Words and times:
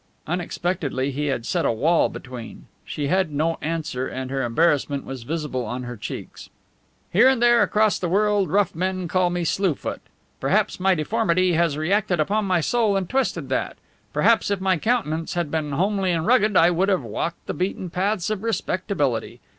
Unexpectedly 0.25 1.11
he 1.11 1.27
had 1.27 1.45
set 1.45 1.63
a 1.63 1.71
wall 1.71 2.09
between. 2.09 2.65
She 2.83 3.05
had 3.05 3.31
no 3.31 3.59
answer, 3.61 4.07
and 4.07 4.31
her 4.31 4.41
embarrassment 4.41 5.05
was 5.05 5.21
visible 5.21 5.63
on 5.63 5.83
her 5.83 5.95
cheeks. 5.95 6.49
"Here 7.13 7.29
and 7.29 7.39
there 7.39 7.61
across 7.61 7.99
the 7.99 8.09
world 8.09 8.49
rough 8.49 8.73
men 8.73 9.07
call 9.07 9.29
me 9.29 9.43
Slue 9.43 9.75
Foot. 9.75 10.01
Perhaps 10.39 10.79
my 10.79 10.95
deformity 10.95 11.53
has 11.53 11.77
reacted 11.77 12.19
upon 12.19 12.45
my 12.45 12.61
soul 12.61 12.97
and 12.97 13.07
twisted 13.07 13.47
that. 13.49 13.77
Perhaps 14.11 14.49
if 14.49 14.59
my 14.59 14.75
countenance 14.75 15.35
had 15.35 15.51
been 15.51 15.73
homely 15.73 16.11
and 16.11 16.25
rugged 16.25 16.57
I 16.57 16.71
would 16.71 16.89
have 16.89 17.03
walked 17.03 17.45
the 17.45 17.53
beaten 17.53 17.91
paths 17.91 18.31
of 18.31 18.41
respectability. 18.41 19.39